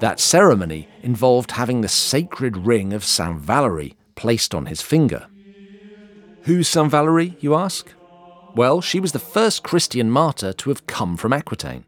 That 0.00 0.18
ceremony 0.18 0.88
involved 1.02 1.50
having 1.50 1.82
the 1.82 1.88
sacred 1.88 2.56
ring 2.56 2.94
of 2.94 3.04
Saint 3.04 3.36
Valerie 3.36 3.94
placed 4.14 4.54
on 4.54 4.64
his 4.64 4.80
finger. 4.80 5.26
Who's 6.44 6.66
Saint 6.66 6.90
Valerie, 6.90 7.36
you 7.40 7.54
ask? 7.54 7.92
Well, 8.54 8.80
she 8.80 9.00
was 9.00 9.12
the 9.12 9.18
first 9.18 9.62
Christian 9.62 10.10
martyr 10.10 10.54
to 10.54 10.70
have 10.70 10.86
come 10.86 11.18
from 11.18 11.34
Aquitaine. 11.34 11.84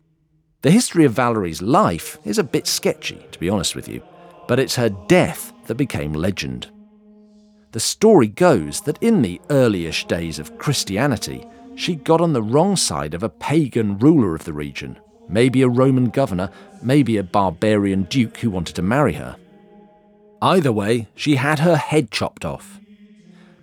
The 0.60 0.70
history 0.70 1.06
of 1.06 1.14
Valerie's 1.14 1.62
life 1.62 2.18
is 2.26 2.36
a 2.36 2.44
bit 2.44 2.66
sketchy, 2.66 3.24
to 3.32 3.38
be 3.38 3.48
honest 3.48 3.74
with 3.74 3.88
you, 3.88 4.02
but 4.46 4.60
it's 4.60 4.76
her 4.76 4.90
death 4.90 5.51
that 5.66 5.76
became 5.76 6.12
legend. 6.12 6.68
The 7.72 7.80
story 7.80 8.28
goes 8.28 8.82
that 8.82 9.02
in 9.02 9.22
the 9.22 9.40
earlyish 9.48 10.06
days 10.06 10.38
of 10.38 10.58
Christianity, 10.58 11.46
she 11.74 11.94
got 11.94 12.20
on 12.20 12.32
the 12.32 12.42
wrong 12.42 12.76
side 12.76 13.14
of 13.14 13.22
a 13.22 13.28
pagan 13.28 13.98
ruler 13.98 14.34
of 14.34 14.44
the 14.44 14.52
region, 14.52 14.98
maybe 15.28 15.62
a 15.62 15.68
Roman 15.68 16.10
governor, 16.10 16.50
maybe 16.82 17.16
a 17.16 17.22
barbarian 17.22 18.02
duke 18.04 18.36
who 18.38 18.50
wanted 18.50 18.76
to 18.76 18.82
marry 18.82 19.14
her. 19.14 19.36
Either 20.42 20.72
way, 20.72 21.08
she 21.14 21.36
had 21.36 21.60
her 21.60 21.76
head 21.76 22.10
chopped 22.10 22.44
off. 22.44 22.78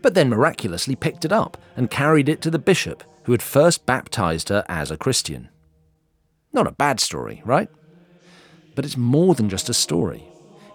But 0.01 0.13
then 0.13 0.29
miraculously 0.29 0.95
picked 0.95 1.25
it 1.25 1.31
up 1.31 1.57
and 1.75 1.91
carried 1.91 2.29
it 2.29 2.41
to 2.41 2.49
the 2.49 2.57
bishop 2.57 3.03
who 3.23 3.33
had 3.33 3.43
first 3.43 3.85
baptized 3.85 4.49
her 4.49 4.63
as 4.67 4.89
a 4.89 4.97
Christian. 4.97 5.49
Not 6.51 6.67
a 6.67 6.71
bad 6.71 6.99
story, 6.99 7.43
right? 7.45 7.69
But 8.75 8.85
it's 8.85 8.97
more 8.97 9.35
than 9.35 9.49
just 9.49 9.69
a 9.69 9.73
story. 9.73 10.28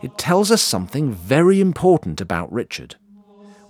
It 0.04 0.18
tells 0.18 0.50
us 0.50 0.60
something 0.60 1.12
very 1.12 1.62
important 1.62 2.20
about 2.20 2.52
Richard. 2.52 2.96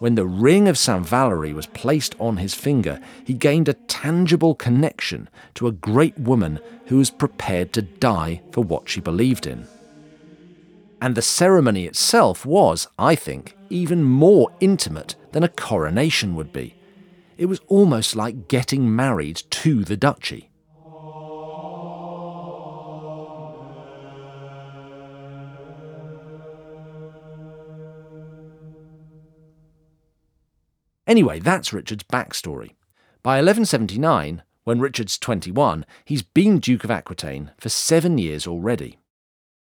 When 0.01 0.17
the 0.17 0.27
ring 0.27 0.67
of 0.67 0.77
St. 0.77 1.07
Valerie 1.07 1.53
was 1.53 1.69
placed 1.69 2.17
on 2.19 2.39
his 2.39 2.55
finger, 2.55 3.01
he 3.23 3.35
gained 3.35 3.69
a 3.69 3.75
tangible 3.87 4.57
connection 4.57 5.29
to 5.55 5.69
a 5.69 5.73
great 5.73 6.19
woman 6.19 6.59
who 6.87 6.97
was 6.97 7.09
prepared 7.09 7.73
to 7.75 7.83
die 7.83 8.43
for 8.51 8.65
what 8.65 8.89
she 8.89 9.01
believed 9.01 9.47
in. 9.47 9.69
And 11.01 11.15
the 11.15 11.23
ceremony 11.23 11.87
itself 11.87 12.45
was, 12.45 12.89
I 12.99 13.15
think, 13.15 13.57
even 13.71 14.03
more 14.03 14.51
intimate 14.59 15.15
than 15.31 15.45
a 15.45 15.49
coronation 15.49 16.35
would 16.35 16.53
be. 16.53 16.75
It 17.39 17.47
was 17.47 17.61
almost 17.69 18.17
like 18.17 18.49
getting 18.49 18.97
married 18.97 19.41
to 19.51 19.85
the 19.85 19.97
duchy. 19.97 20.51
Anyway, 31.07 31.39
that's 31.39 31.73
Richard's 31.73 32.05
backstory. 32.05 32.73
By 33.23 33.37
1179, 33.37 34.43
when 34.65 34.81
Richard's 34.81 35.19
21, 35.19 35.85
he's 36.05 36.23
been 36.23 36.59
Duke 36.59 36.85
of 36.85 36.91
Aquitaine 36.91 37.51
for 37.59 37.69
seven 37.69 38.19
years 38.19 38.47
already. 38.47 38.99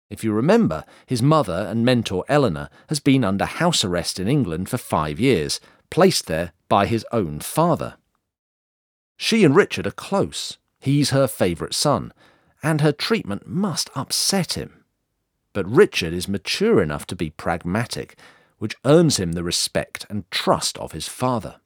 If 0.08 0.24
you 0.24 0.32
remember, 0.32 0.84
his 1.06 1.22
mother 1.22 1.66
and 1.70 1.84
mentor 1.84 2.24
Eleanor 2.28 2.68
has 2.88 2.98
been 2.98 3.24
under 3.24 3.44
house 3.44 3.84
arrest 3.84 4.18
in 4.18 4.26
England 4.26 4.68
for 4.68 4.78
five 4.78 5.20
years, 5.20 5.60
placed 5.88 6.26
there 6.26 6.52
by 6.68 6.86
his 6.86 7.06
own 7.12 7.38
father. 7.38 7.94
She 9.16 9.44
and 9.44 9.54
Richard 9.54 9.86
are 9.86 9.92
close. 9.92 10.58
He's 10.80 11.10
her 11.10 11.28
favourite 11.28 11.74
son, 11.74 12.12
and 12.62 12.80
her 12.80 12.92
treatment 12.92 13.46
must 13.46 13.90
upset 13.94 14.54
him. 14.54 14.84
But 15.52 15.70
Richard 15.70 16.12
is 16.12 16.26
mature 16.26 16.82
enough 16.82 17.06
to 17.06 17.16
be 17.16 17.30
pragmatic 17.30 18.16
which 18.60 18.76
earns 18.84 19.16
him 19.16 19.32
the 19.32 19.42
respect 19.42 20.06
and 20.08 20.30
trust 20.30 20.78
of 20.78 20.92
his 20.92 21.08
father. 21.08 21.56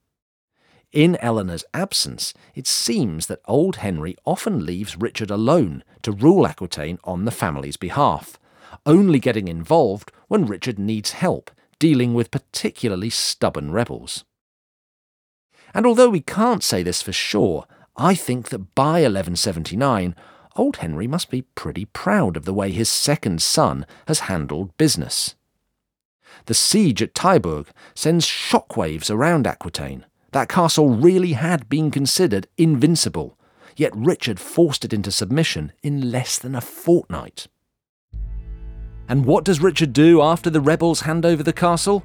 In 0.92 1.16
Eleanor's 1.16 1.64
absence, 1.74 2.32
it 2.54 2.68
seems 2.68 3.26
that 3.26 3.40
old 3.46 3.76
Henry 3.76 4.16
often 4.24 4.64
leaves 4.64 4.96
Richard 4.96 5.28
alone 5.28 5.82
to 6.02 6.12
rule 6.12 6.46
Aquitaine 6.46 7.00
on 7.02 7.24
the 7.24 7.32
family's 7.32 7.76
behalf, 7.76 8.38
only 8.86 9.18
getting 9.18 9.48
involved 9.48 10.12
when 10.28 10.46
Richard 10.46 10.78
needs 10.78 11.10
help 11.10 11.50
dealing 11.80 12.14
with 12.14 12.30
particularly 12.30 13.10
stubborn 13.10 13.72
rebels. 13.72 14.24
And 15.74 15.86
although 15.86 16.10
we 16.10 16.20
can't 16.20 16.62
say 16.62 16.84
this 16.84 17.02
for 17.02 17.12
sure, 17.12 17.66
I 17.96 18.14
think 18.14 18.50
that 18.50 18.76
by 18.76 19.02
1179, 19.02 20.14
old 20.54 20.76
Henry 20.76 21.08
must 21.08 21.28
be 21.28 21.42
pretty 21.42 21.86
proud 21.86 22.36
of 22.36 22.44
the 22.44 22.54
way 22.54 22.70
his 22.70 22.88
second 22.88 23.42
son 23.42 23.84
has 24.06 24.20
handled 24.20 24.76
business. 24.78 25.34
The 26.46 26.54
siege 26.54 27.02
at 27.02 27.14
Taillebourg 27.14 27.68
sends 27.94 28.26
shockwaves 28.26 29.10
around 29.10 29.46
Aquitaine. 29.46 30.06
That 30.32 30.48
castle 30.48 30.88
really 30.90 31.32
had 31.32 31.68
been 31.68 31.90
considered 31.90 32.48
invincible, 32.58 33.38
yet 33.76 33.94
Richard 33.94 34.40
forced 34.40 34.84
it 34.84 34.92
into 34.92 35.10
submission 35.10 35.72
in 35.82 36.10
less 36.10 36.38
than 36.38 36.54
a 36.54 36.60
fortnight. 36.60 37.46
And 39.08 39.26
what 39.26 39.44
does 39.44 39.60
Richard 39.60 39.92
do 39.92 40.22
after 40.22 40.50
the 40.50 40.60
rebels 40.60 41.02
hand 41.02 41.26
over 41.26 41.42
the 41.42 41.52
castle? 41.52 42.04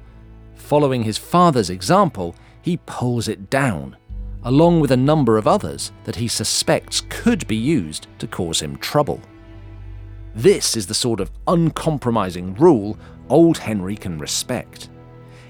Following 0.54 1.02
his 1.02 1.18
father's 1.18 1.70
example, 1.70 2.34
he 2.62 2.78
pulls 2.86 3.26
it 3.26 3.48
down, 3.48 3.96
along 4.44 4.80
with 4.80 4.92
a 4.92 4.96
number 4.96 5.38
of 5.38 5.46
others 5.46 5.92
that 6.04 6.16
he 6.16 6.28
suspects 6.28 7.02
could 7.08 7.46
be 7.46 7.56
used 7.56 8.06
to 8.18 8.26
cause 8.26 8.60
him 8.60 8.76
trouble. 8.76 9.20
This 10.34 10.76
is 10.76 10.86
the 10.86 10.94
sort 10.94 11.20
of 11.20 11.30
uncompromising 11.48 12.54
rule 12.54 12.98
old 13.30 13.56
Henry 13.56 13.96
can 13.96 14.18
respect. 14.18 14.90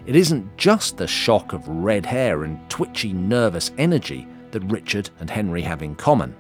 It 0.07 0.17
isn't 0.17 0.57
just 0.57 0.97
the 0.97 1.07
shock 1.07 1.53
of 1.53 1.67
red 1.69 2.07
hair 2.07 2.45
and 2.45 2.59
twitchy, 2.71 3.13
nervous 3.13 3.71
energy 3.79 4.27
that 4.51 4.65
Richard 4.65 5.11
and 5.21 5.29
Henry 5.29 5.63
have 5.63 5.83
in 5.83 5.95
common. 5.95 6.35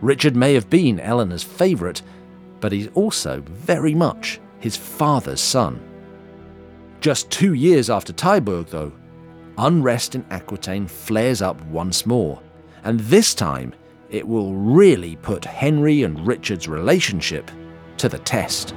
Richard 0.00 0.36
may 0.36 0.54
have 0.54 0.68
been 0.68 1.00
Eleanor's 1.00 1.42
favourite, 1.42 2.02
but 2.60 2.72
he's 2.72 2.88
also 2.94 3.40
very 3.46 3.94
much 3.94 4.40
his 4.60 4.76
father's 4.76 5.40
son. 5.40 5.80
Just 7.00 7.30
two 7.30 7.54
years 7.54 7.88
after 7.88 8.12
Taillebourg, 8.12 8.68
though, 8.68 8.92
unrest 9.58 10.14
in 10.14 10.24
Aquitaine 10.30 10.86
flares 10.86 11.40
up 11.40 11.60
once 11.66 12.04
more, 12.04 12.42
and 12.84 13.00
this 13.00 13.34
time 13.34 13.74
it 14.10 14.26
will 14.26 14.54
really 14.54 15.16
put 15.16 15.44
Henry 15.44 16.02
and 16.02 16.26
Richard's 16.26 16.68
relationship 16.68 17.50
to 17.98 18.08
the 18.08 18.18
test. 18.18 18.74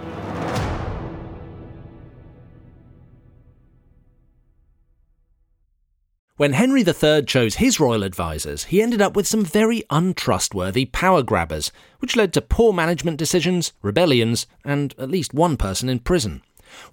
When 6.39 6.53
Henry 6.53 6.85
III 6.87 7.23
chose 7.23 7.55
his 7.55 7.81
royal 7.81 8.05
advisers, 8.05 8.63
he 8.63 8.81
ended 8.81 9.01
up 9.01 9.13
with 9.13 9.27
some 9.27 9.43
very 9.43 9.83
untrustworthy 9.89 10.85
power 10.85 11.21
grabbers, 11.21 11.69
which 11.99 12.15
led 12.15 12.31
to 12.31 12.41
poor 12.41 12.71
management 12.71 13.17
decisions, 13.17 13.73
rebellions, 13.81 14.47
and 14.63 14.95
at 14.97 15.11
least 15.11 15.33
one 15.33 15.57
person 15.57 15.89
in 15.89 15.99
prison. 15.99 16.41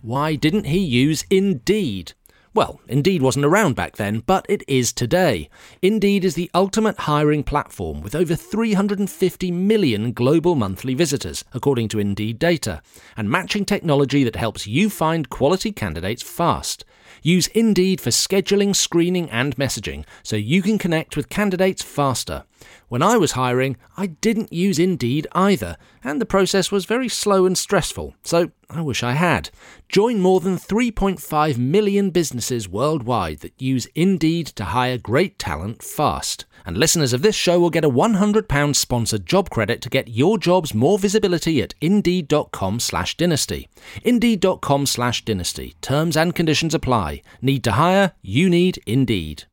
Why 0.02 0.34
didn't 0.34 0.64
he 0.64 0.80
use 0.80 1.24
Indeed? 1.30 2.12
Well, 2.54 2.80
Indeed 2.88 3.22
wasn't 3.22 3.44
around 3.44 3.76
back 3.76 3.94
then, 3.94 4.18
but 4.18 4.46
it 4.48 4.64
is 4.66 4.92
today. 4.92 5.48
Indeed 5.80 6.24
is 6.24 6.34
the 6.34 6.50
ultimate 6.52 6.98
hiring 6.98 7.44
platform 7.44 8.00
with 8.00 8.16
over 8.16 8.34
350 8.34 9.52
million 9.52 10.10
global 10.10 10.56
monthly 10.56 10.94
visitors, 10.94 11.44
according 11.54 11.86
to 11.90 12.00
Indeed 12.00 12.40
data, 12.40 12.82
and 13.16 13.30
matching 13.30 13.64
technology 13.64 14.24
that 14.24 14.34
helps 14.34 14.66
you 14.66 14.90
find 14.90 15.30
quality 15.30 15.70
candidates 15.70 16.24
fast. 16.24 16.84
Use 17.26 17.48
Indeed 17.48 18.00
for 18.00 18.10
scheduling, 18.10 18.76
screening, 18.76 19.28
and 19.30 19.56
messaging 19.56 20.04
so 20.22 20.36
you 20.36 20.62
can 20.62 20.78
connect 20.78 21.16
with 21.16 21.28
candidates 21.28 21.82
faster. 21.82 22.44
When 22.88 23.02
I 23.02 23.16
was 23.16 23.32
hiring, 23.32 23.76
I 23.96 24.06
didn't 24.06 24.52
use 24.52 24.78
Indeed 24.78 25.26
either, 25.32 25.76
and 26.04 26.20
the 26.20 26.26
process 26.26 26.70
was 26.70 26.84
very 26.84 27.08
slow 27.08 27.44
and 27.44 27.58
stressful, 27.58 28.14
so 28.22 28.52
I 28.70 28.80
wish 28.80 29.02
I 29.02 29.12
had. 29.12 29.50
Join 29.88 30.20
more 30.20 30.38
than 30.40 30.56
3.5 30.56 31.58
million 31.58 32.10
businesses 32.10 32.68
worldwide 32.68 33.40
that 33.40 33.60
use 33.60 33.88
Indeed 33.94 34.46
to 34.54 34.66
hire 34.66 34.98
great 34.98 35.38
talent 35.38 35.82
fast. 35.82 36.46
And 36.64 36.78
listeners 36.78 37.12
of 37.12 37.22
this 37.22 37.34
show 37.34 37.58
will 37.58 37.70
get 37.70 37.84
a 37.84 37.90
£100 37.90 38.76
sponsored 38.76 39.26
job 39.26 39.50
credit 39.50 39.80
to 39.82 39.88
get 39.88 40.08
your 40.08 40.38
jobs 40.38 40.74
more 40.74 40.98
visibility 40.98 41.60
at 41.62 41.74
indeed.com 41.80 42.80
slash 42.80 43.16
dynasty. 43.16 43.68
Indeed.com 44.04 44.86
slash 44.86 45.24
dynasty. 45.24 45.74
Terms 45.80 46.16
and 46.16 46.34
conditions 46.34 46.74
apply. 46.74 47.22
Need 47.42 47.64
to 47.64 47.72
hire? 47.72 48.12
You 48.22 48.48
need 48.48 48.80
Indeed. 48.86 49.44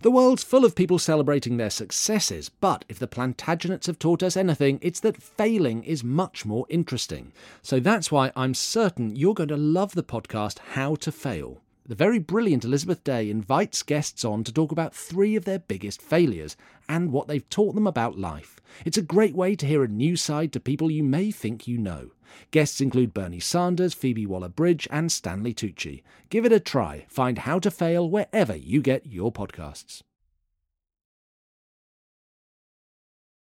The 0.00 0.12
world's 0.12 0.44
full 0.44 0.64
of 0.64 0.76
people 0.76 1.00
celebrating 1.00 1.56
their 1.56 1.70
successes, 1.70 2.48
but 2.48 2.84
if 2.88 3.00
the 3.00 3.08
Plantagenets 3.08 3.86
have 3.86 3.98
taught 3.98 4.22
us 4.22 4.36
anything, 4.36 4.78
it's 4.80 5.00
that 5.00 5.20
failing 5.20 5.82
is 5.82 6.04
much 6.04 6.46
more 6.46 6.66
interesting. 6.68 7.32
So 7.62 7.80
that's 7.80 8.12
why 8.12 8.30
I'm 8.36 8.54
certain 8.54 9.16
you're 9.16 9.34
going 9.34 9.48
to 9.48 9.56
love 9.56 9.96
the 9.96 10.04
podcast 10.04 10.60
How 10.74 10.94
to 10.96 11.10
Fail. 11.10 11.62
the 11.88 11.94
very 11.94 12.18
brilliant 12.18 12.66
Elizabeth 12.66 13.02
Day 13.02 13.30
invites 13.30 13.82
guests 13.82 14.22
on 14.22 14.44
to 14.44 14.52
talk 14.52 14.70
about 14.70 14.94
three 14.94 15.34
of 15.36 15.46
their 15.46 15.58
biggest 15.58 16.02
failures 16.02 16.54
and 16.86 17.10
what 17.10 17.28
they've 17.28 17.48
taught 17.48 17.74
them 17.74 17.86
about 17.86 18.18
life. 18.18 18.60
It's 18.84 18.98
a 18.98 19.02
great 19.02 19.34
way 19.34 19.56
to 19.56 19.66
hear 19.66 19.82
a 19.82 19.88
new 19.88 20.14
side 20.14 20.52
to 20.52 20.60
people 20.60 20.90
you 20.90 21.02
may 21.02 21.30
think 21.30 21.66
you 21.66 21.78
know. 21.78 22.10
Guests 22.50 22.80
include 22.80 23.14
Bernie 23.14 23.40
Sanders, 23.40 23.94
Phoebe 23.94 24.26
Waller 24.26 24.48
Bridge, 24.48 24.88
and 24.90 25.10
Stanley 25.10 25.54
Tucci. 25.54 26.02
Give 26.30 26.44
it 26.44 26.52
a 26.52 26.60
try. 26.60 27.06
Find 27.08 27.38
How 27.38 27.58
to 27.58 27.70
Fail 27.70 28.08
wherever 28.08 28.56
you 28.56 28.82
get 28.82 29.06
your 29.06 29.32
podcasts. 29.32 30.02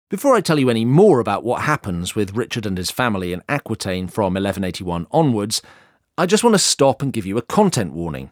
Before 0.09 0.35
I 0.35 0.41
tell 0.41 0.57
you 0.57 0.69
any 0.69 0.85
more 0.85 1.19
about 1.19 1.43
what 1.43 1.63
happens 1.63 2.15
with 2.15 2.35
Richard 2.35 2.65
and 2.65 2.77
his 2.77 2.89
family 2.89 3.33
in 3.33 3.43
Aquitaine 3.49 4.07
from 4.07 4.35
1181 4.35 5.05
onwards, 5.11 5.61
I 6.17 6.25
just 6.25 6.45
want 6.45 6.53
to 6.53 6.59
stop 6.59 7.01
and 7.01 7.11
give 7.11 7.25
you 7.25 7.37
a 7.37 7.41
content 7.41 7.91
warning. 7.91 8.31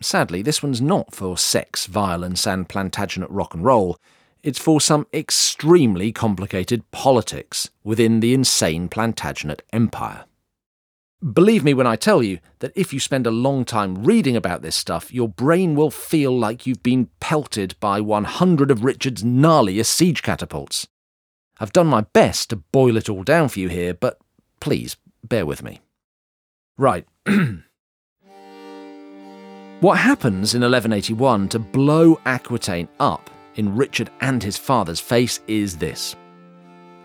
Sadly, 0.00 0.40
this 0.40 0.62
one's 0.62 0.80
not 0.80 1.14
for 1.14 1.36
sex, 1.36 1.86
violence, 1.86 2.46
and 2.46 2.68
Plantagenet 2.68 3.28
rock 3.30 3.54
and 3.54 3.62
roll. 3.62 3.98
It's 4.44 4.58
for 4.58 4.78
some 4.78 5.06
extremely 5.14 6.12
complicated 6.12 6.90
politics 6.90 7.70
within 7.82 8.20
the 8.20 8.34
insane 8.34 8.90
Plantagenet 8.90 9.62
empire. 9.72 10.26
Believe 11.32 11.64
me 11.64 11.72
when 11.72 11.86
I 11.86 11.96
tell 11.96 12.22
you 12.22 12.40
that 12.58 12.72
if 12.76 12.92
you 12.92 13.00
spend 13.00 13.26
a 13.26 13.30
long 13.30 13.64
time 13.64 14.04
reading 14.04 14.36
about 14.36 14.60
this 14.60 14.76
stuff, 14.76 15.10
your 15.14 15.30
brain 15.30 15.74
will 15.74 15.90
feel 15.90 16.38
like 16.38 16.66
you've 16.66 16.82
been 16.82 17.08
pelted 17.20 17.74
by 17.80 18.02
100 18.02 18.70
of 18.70 18.84
Richard's 18.84 19.22
gnarliest 19.24 19.86
siege 19.86 20.22
catapults. 20.22 20.88
I've 21.58 21.72
done 21.72 21.86
my 21.86 22.02
best 22.02 22.50
to 22.50 22.56
boil 22.56 22.98
it 22.98 23.08
all 23.08 23.22
down 23.22 23.48
for 23.48 23.60
you 23.60 23.70
here, 23.70 23.94
but 23.94 24.18
please 24.60 24.98
bear 25.22 25.46
with 25.46 25.62
me. 25.62 25.80
Right. 26.76 27.06
what 29.80 30.00
happens 30.00 30.54
in 30.54 30.60
1181 30.60 31.48
to 31.48 31.58
blow 31.58 32.20
Aquitaine 32.26 32.88
up 33.00 33.30
in 33.56 33.76
Richard 33.76 34.10
and 34.20 34.42
his 34.42 34.56
father's 34.56 35.00
face 35.00 35.40
is 35.46 35.76
this. 35.76 36.16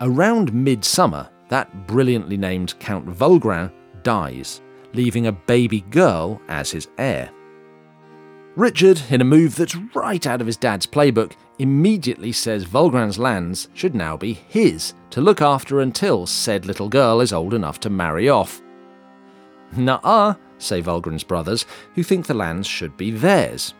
Around 0.00 0.52
midsummer, 0.52 1.28
that 1.48 1.86
brilliantly 1.86 2.36
named 2.36 2.74
Count 2.78 3.06
Vulgrin 3.06 3.70
dies, 4.02 4.62
leaving 4.94 5.26
a 5.26 5.32
baby 5.32 5.82
girl 5.90 6.40
as 6.48 6.70
his 6.70 6.88
heir. 6.98 7.30
Richard, 8.56 9.00
in 9.10 9.20
a 9.20 9.24
move 9.24 9.54
that's 9.54 9.76
right 9.94 10.26
out 10.26 10.40
of 10.40 10.46
his 10.46 10.56
dad's 10.56 10.86
playbook, 10.86 11.32
immediately 11.58 12.32
says 12.32 12.64
Vulgrin's 12.64 13.18
lands 13.18 13.68
should 13.74 13.94
now 13.94 14.16
be 14.16 14.32
his 14.32 14.94
to 15.10 15.20
look 15.20 15.40
after 15.40 15.80
until 15.80 16.26
said 16.26 16.66
little 16.66 16.88
girl 16.88 17.20
is 17.20 17.32
old 17.32 17.54
enough 17.54 17.78
to 17.80 17.90
marry 17.90 18.28
off. 18.28 18.60
Nuh-uh, 19.76 20.34
say 20.58 20.82
Vulgrin's 20.82 21.24
brothers, 21.24 21.64
who 21.94 22.02
think 22.02 22.26
the 22.26 22.34
lands 22.34 22.66
should 22.66 22.96
be 22.96 23.10
theirs. 23.10 23.74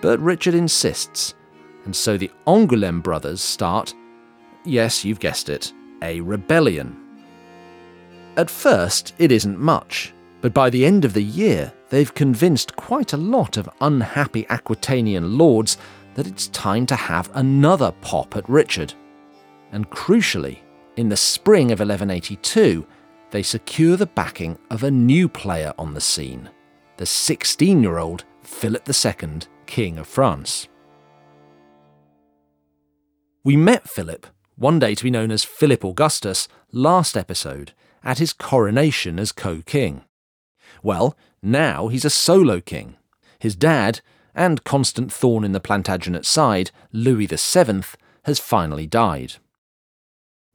But 0.00 0.20
Richard 0.20 0.54
insists, 0.54 1.34
and 1.84 1.94
so 1.94 2.16
the 2.16 2.30
Angoulême 2.46 3.02
brothers 3.02 3.40
start, 3.40 3.94
yes, 4.64 5.04
you've 5.04 5.20
guessed 5.20 5.48
it, 5.48 5.72
a 6.02 6.20
rebellion. 6.20 6.96
At 8.36 8.50
first, 8.50 9.14
it 9.18 9.32
isn't 9.32 9.58
much, 9.58 10.14
but 10.40 10.54
by 10.54 10.70
the 10.70 10.86
end 10.86 11.04
of 11.04 11.14
the 11.14 11.24
year, 11.24 11.72
they've 11.88 12.14
convinced 12.14 12.76
quite 12.76 13.12
a 13.12 13.16
lot 13.16 13.56
of 13.56 13.68
unhappy 13.80 14.44
Aquitanian 14.44 15.36
lords 15.36 15.78
that 16.14 16.26
it's 16.26 16.48
time 16.48 16.86
to 16.86 16.96
have 16.96 17.30
another 17.34 17.92
pop 18.00 18.36
at 18.36 18.48
Richard. 18.48 18.94
And 19.72 19.90
crucially, 19.90 20.58
in 20.96 21.08
the 21.08 21.16
spring 21.16 21.72
of 21.72 21.80
1182, 21.80 22.86
they 23.30 23.42
secure 23.42 23.96
the 23.96 24.06
backing 24.06 24.58
of 24.70 24.82
a 24.82 24.90
new 24.90 25.28
player 25.28 25.72
on 25.78 25.94
the 25.94 26.00
scene, 26.00 26.48
the 26.96 27.06
16 27.06 27.82
year 27.82 27.98
old 27.98 28.24
Philip 28.42 28.88
II, 28.88 29.40
King 29.68 29.98
of 29.98 30.08
France. 30.08 30.66
We 33.44 33.54
met 33.56 33.88
Philip, 33.88 34.26
one 34.56 34.78
day 34.78 34.94
to 34.96 35.04
be 35.04 35.10
known 35.10 35.30
as 35.30 35.44
Philip 35.44 35.84
Augustus, 35.84 36.48
last 36.72 37.16
episode, 37.16 37.72
at 38.02 38.18
his 38.18 38.32
coronation 38.32 39.20
as 39.20 39.30
co 39.30 39.62
king. 39.62 40.02
Well, 40.82 41.16
now 41.42 41.88
he's 41.88 42.06
a 42.06 42.10
solo 42.10 42.60
king. 42.60 42.96
His 43.38 43.54
dad, 43.54 44.00
and 44.34 44.64
constant 44.64 45.12
thorn 45.12 45.44
in 45.44 45.52
the 45.52 45.60
Plantagenet 45.60 46.24
side, 46.24 46.70
Louis 46.90 47.26
VII, 47.26 47.82
has 48.24 48.40
finally 48.40 48.86
died. 48.86 49.34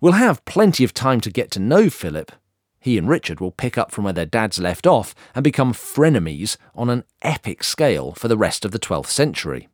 We'll 0.02 0.13
have 0.13 0.43
plenty 0.43 0.84
of 0.84 0.93
time 0.93 1.21
to 1.21 1.32
get 1.32 1.52
to 1.52 1.60
know 1.60 1.89
Philip. 1.89 2.32
He 2.84 2.98
and 2.98 3.08
Richard 3.08 3.39
will 3.39 3.52
pick 3.52 3.78
up 3.78 3.91
from 3.91 4.04
where 4.04 4.12
their 4.12 4.26
dads 4.26 4.60
left 4.60 4.86
off 4.86 5.15
and 5.34 5.41
become 5.41 5.72
frenemies 5.72 6.58
on 6.76 6.89
an 6.89 7.06
epic 7.22 7.63
scale 7.63 8.12
for 8.12 8.28
the 8.28 8.36
rest 8.36 8.65
of 8.65 8.72
the 8.72 8.80
12th 8.80 9.08
century. 9.08 9.69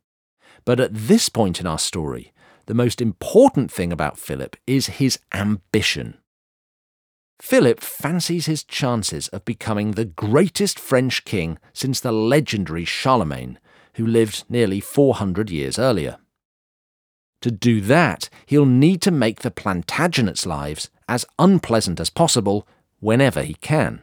But 0.64 0.78
at 0.78 0.94
this 0.94 1.28
point 1.28 1.58
in 1.58 1.66
our 1.66 1.80
story, 1.80 2.32
the 2.66 2.74
most 2.74 3.00
important 3.00 3.72
thing 3.72 3.92
about 3.92 4.16
Philip 4.16 4.56
is 4.64 4.86
his 4.86 5.18
ambition. 5.34 6.18
Philip 7.42 7.80
fancies 7.80 8.46
his 8.46 8.62
chances 8.62 9.26
of 9.28 9.44
becoming 9.44 9.92
the 9.92 10.04
greatest 10.04 10.78
French 10.78 11.24
king 11.24 11.58
since 11.72 11.98
the 11.98 12.12
legendary 12.12 12.84
Charlemagne, 12.84 13.58
who 13.94 14.06
lived 14.06 14.44
nearly 14.48 14.78
400 14.78 15.50
years 15.50 15.80
earlier. 15.80 16.18
To 17.42 17.50
do 17.50 17.80
that, 17.80 18.30
he'll 18.46 18.66
need 18.66 19.02
to 19.02 19.10
make 19.10 19.40
the 19.40 19.50
Plantagenets' 19.50 20.46
lives 20.46 20.90
as 21.08 21.26
unpleasant 21.40 21.98
as 21.98 22.08
possible 22.08 22.68
whenever 23.00 23.42
he 23.42 23.54
can. 23.54 24.02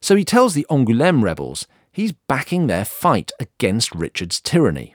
So 0.00 0.16
he 0.16 0.24
tells 0.24 0.54
the 0.54 0.66
Angoulême 0.70 1.22
rebels 1.22 1.66
he's 1.90 2.12
backing 2.12 2.66
their 2.66 2.84
fight 2.84 3.30
against 3.40 3.94
Richard's 3.94 4.40
tyranny, 4.40 4.94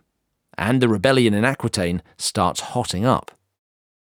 and 0.58 0.82
the 0.82 0.90
rebellion 0.90 1.34
in 1.34 1.46
Aquitaine 1.46 2.02
starts 2.18 2.60
hotting 2.60 3.06
up. 3.06 3.32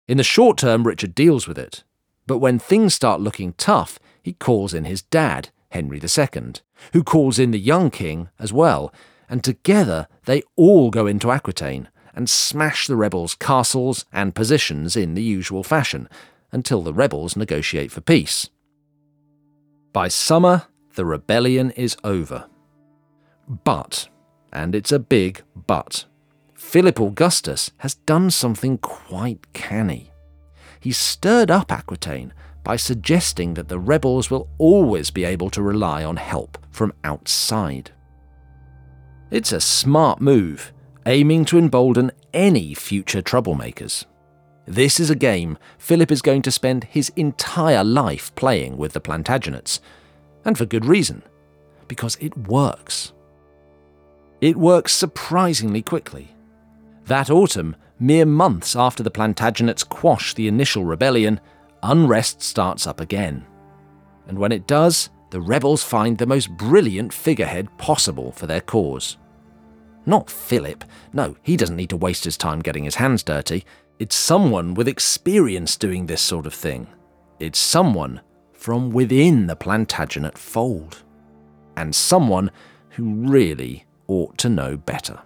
In 0.08 0.18
the 0.18 0.24
short 0.24 0.58
term, 0.58 0.86
Richard 0.86 1.14
deals 1.14 1.46
with 1.48 1.58
it, 1.58 1.84
but 2.26 2.38
when 2.38 2.58
things 2.58 2.94
start 2.94 3.20
looking 3.20 3.54
tough, 3.54 3.98
he 4.22 4.32
calls 4.32 4.74
in 4.74 4.84
his 4.84 5.02
dad, 5.02 5.50
Henry 5.70 6.00
II, 6.00 6.52
who 6.92 7.02
calls 7.02 7.38
in 7.38 7.52
the 7.52 7.58
young 7.58 7.90
king 7.90 8.28
as 8.38 8.52
well, 8.52 8.92
and 9.28 9.42
together 9.42 10.08
they 10.26 10.42
all 10.56 10.90
go 10.90 11.06
into 11.06 11.30
Aquitaine 11.30 11.88
and 12.14 12.28
smash 12.28 12.86
the 12.86 12.96
rebels' 12.96 13.34
castles 13.34 14.04
and 14.12 14.34
positions 14.34 14.96
in 14.96 15.14
the 15.14 15.22
usual 15.22 15.62
fashion, 15.62 16.08
until 16.52 16.82
the 16.82 16.94
rebels 16.94 17.36
negotiate 17.36 17.90
for 17.90 18.00
peace. 18.00 18.50
By 19.92 20.08
summer, 20.08 20.66
the 20.94 21.04
rebellion 21.04 21.70
is 21.72 21.96
over. 22.04 22.46
But, 23.48 24.08
and 24.52 24.74
it's 24.74 24.92
a 24.92 24.98
big 24.98 25.42
but, 25.66 26.04
Philip 26.54 27.00
Augustus 27.00 27.70
has 27.78 27.94
done 27.94 28.30
something 28.30 28.78
quite 28.78 29.52
canny 29.52 30.12
he 30.82 30.90
stirred 30.90 31.48
up 31.48 31.70
Aquitaine 31.70 32.32
by 32.64 32.74
suggesting 32.74 33.54
that 33.54 33.68
the 33.68 33.78
rebels 33.78 34.32
will 34.32 34.48
always 34.58 35.12
be 35.12 35.24
able 35.24 35.48
to 35.50 35.62
rely 35.62 36.04
on 36.04 36.16
help 36.16 36.58
from 36.70 36.92
outside. 37.04 37.92
It's 39.30 39.52
a 39.52 39.60
smart 39.60 40.20
move, 40.20 40.72
aiming 41.06 41.44
to 41.46 41.58
embolden 41.58 42.10
any 42.34 42.74
future 42.74 43.22
troublemakers. 43.22 44.06
This 44.66 45.00
is 45.00 45.10
a 45.10 45.16
game 45.16 45.58
Philip 45.78 46.12
is 46.12 46.22
going 46.22 46.42
to 46.42 46.50
spend 46.50 46.84
his 46.84 47.10
entire 47.16 47.82
life 47.82 48.34
playing 48.34 48.76
with 48.76 48.92
the 48.92 49.00
Plantagenets, 49.00 49.80
and 50.44 50.56
for 50.56 50.66
good 50.66 50.84
reason, 50.84 51.22
because 51.88 52.16
it 52.20 52.36
works. 52.36 53.12
It 54.40 54.56
works 54.56 54.92
surprisingly 54.92 55.82
quickly. 55.82 56.34
That 57.06 57.30
autumn, 57.30 57.76
Mere 58.02 58.26
months 58.26 58.74
after 58.74 59.04
the 59.04 59.12
Plantagenets 59.12 59.88
quash 59.88 60.34
the 60.34 60.48
initial 60.48 60.84
rebellion, 60.84 61.38
unrest 61.84 62.42
starts 62.42 62.84
up 62.84 62.98
again. 62.98 63.46
And 64.26 64.36
when 64.36 64.50
it 64.50 64.66
does, 64.66 65.10
the 65.30 65.40
rebels 65.40 65.84
find 65.84 66.18
the 66.18 66.26
most 66.26 66.50
brilliant 66.56 67.12
figurehead 67.12 67.68
possible 67.78 68.32
for 68.32 68.48
their 68.48 68.60
cause. 68.60 69.18
Not 70.04 70.28
Philip, 70.28 70.84
no, 71.12 71.36
he 71.42 71.56
doesn't 71.56 71.76
need 71.76 71.90
to 71.90 71.96
waste 71.96 72.24
his 72.24 72.36
time 72.36 72.58
getting 72.58 72.82
his 72.82 72.96
hands 72.96 73.22
dirty. 73.22 73.64
It's 74.02 74.16
someone 74.16 74.74
with 74.74 74.88
experience 74.88 75.76
doing 75.76 76.06
this 76.06 76.20
sort 76.20 76.44
of 76.44 76.52
thing. 76.52 76.88
It's 77.38 77.60
someone 77.60 78.20
from 78.52 78.90
within 78.90 79.46
the 79.46 79.54
Plantagenet 79.54 80.36
fold. 80.36 81.04
And 81.76 81.94
someone 81.94 82.50
who 82.88 83.14
really 83.14 83.86
ought 84.08 84.36
to 84.38 84.48
know 84.48 84.76
better. 84.76 85.20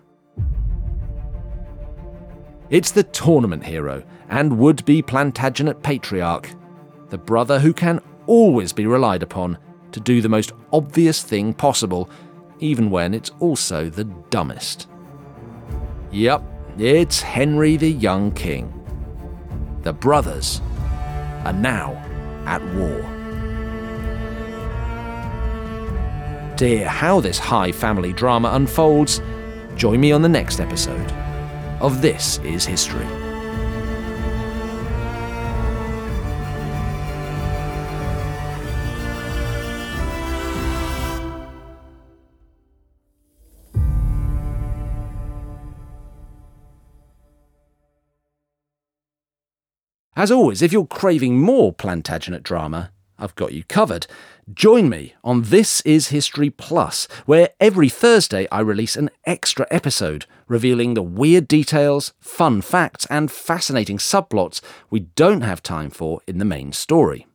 It's 2.69 2.91
the 2.91 3.05
tournament 3.05 3.65
hero 3.65 4.03
and 4.29 4.59
would 4.59 4.85
be 4.85 5.01
Plantagenet 5.01 5.83
patriarch, 5.83 6.51
the 7.09 7.17
brother 7.17 7.59
who 7.59 7.73
can 7.73 8.03
always 8.27 8.75
be 8.75 8.87
relied 8.87 9.23
upon 9.23 9.57
to 9.93 10.01
do 10.01 10.21
the 10.21 10.29
most 10.29 10.53
obvious 10.71 11.23
thing 11.23 11.55
possible, 11.55 12.11
even 12.59 12.91
when 12.91 13.15
it's 13.15 13.31
also 13.41 13.89
the 13.89 14.05
dumbest. 14.29 14.87
Yup, 16.13 16.45
it's 16.79 17.23
Henry 17.23 17.77
the 17.79 17.91
Young 17.91 18.31
King. 18.33 18.73
The 19.83 19.95
brothers 19.95 20.61
are 21.45 21.53
now 21.53 21.93
at 22.45 22.63
war. 22.75 23.01
To 26.59 26.69
hear 26.69 26.89
how 26.89 27.21
this 27.21 27.39
high 27.39 27.73
family 27.73 28.13
drama 28.13 28.51
unfolds, 28.53 29.23
join 29.75 30.01
me 30.01 30.13
on 30.13 30.21
the 30.21 30.29
next 30.29 30.61
episode 30.61 31.11
of 31.81 32.03
This 32.03 32.39
Is 32.39 32.67
History. 32.67 33.26
As 50.19 50.31
always, 50.31 50.63
if 50.63 50.73
you're 50.73 50.87
craving 50.87 51.39
more 51.39 51.75
Plantagenet 51.75 52.43
drama, 52.43 52.91
I've 53.19 53.35
got 53.35 53.53
you 53.53 53.65
covered. 53.65 54.07
Join 54.51 54.89
me 54.89 55.15
on 55.23 55.43
This 55.43 55.83
Is 55.83 56.09
History 56.09 56.49
Plus, 56.49 57.07
where 57.27 57.51
every 57.61 57.91
Thursday 57.91 58.49
I 58.51 58.61
release 58.61 58.97
an 58.97 59.11
extra 59.27 59.67
episode 59.71 60.25
revealing 60.49 60.95
the 60.95 61.03
weird 61.03 61.47
details, 61.47 62.15
fun 62.19 62.63
facts, 62.63 63.07
and 63.11 63.31
fascinating 63.31 63.99
subplots 63.99 64.63
we 64.89 65.01
don't 65.01 65.43
have 65.43 65.63
time 65.63 65.91
for 65.91 66.23
in 66.27 66.39
the 66.39 66.47
main 66.47 66.73
story. 66.73 67.27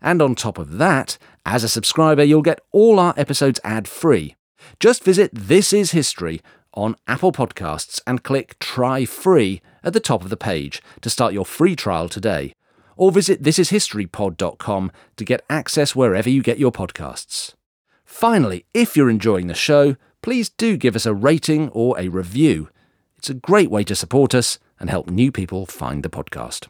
And 0.00 0.22
on 0.22 0.36
top 0.36 0.58
of 0.58 0.78
that, 0.78 1.18
as 1.44 1.64
a 1.64 1.68
subscriber, 1.68 2.22
you'll 2.22 2.42
get 2.42 2.60
all 2.70 3.00
our 3.00 3.14
episodes 3.16 3.58
ad 3.64 3.88
free. 3.88 4.36
Just 4.78 5.02
visit 5.02 5.32
This 5.34 5.72
Is 5.72 5.90
History 5.90 6.40
on 6.74 6.96
Apple 7.06 7.32
Podcasts 7.32 8.00
and 8.06 8.22
click 8.22 8.58
Try 8.58 9.04
Free 9.04 9.60
at 9.82 9.92
the 9.92 10.00
top 10.00 10.22
of 10.22 10.30
the 10.30 10.36
page 10.36 10.82
to 11.00 11.10
start 11.10 11.34
your 11.34 11.44
free 11.44 11.76
trial 11.76 12.08
today. 12.08 12.54
Or 12.96 13.10
visit 13.10 13.42
thisishistorypod.com 13.42 14.92
to 15.16 15.24
get 15.24 15.44
access 15.48 15.96
wherever 15.96 16.28
you 16.28 16.42
get 16.42 16.58
your 16.58 16.72
podcasts. 16.72 17.54
Finally, 18.04 18.66
if 18.74 18.96
you're 18.96 19.10
enjoying 19.10 19.46
the 19.46 19.54
show, 19.54 19.96
please 20.22 20.50
do 20.50 20.76
give 20.76 20.94
us 20.94 21.06
a 21.06 21.14
rating 21.14 21.68
or 21.70 21.98
a 21.98 22.08
review. 22.08 22.68
It's 23.16 23.30
a 23.30 23.34
great 23.34 23.70
way 23.70 23.84
to 23.84 23.96
support 23.96 24.34
us 24.34 24.58
and 24.78 24.90
help 24.90 25.08
new 25.08 25.32
people 25.32 25.66
find 25.66 26.02
the 26.02 26.10
podcast. 26.10 26.68